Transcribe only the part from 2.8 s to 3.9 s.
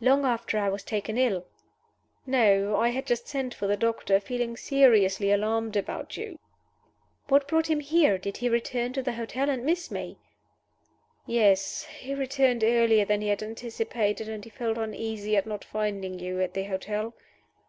had just sent for the